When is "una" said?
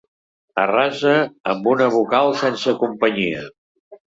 1.75-1.91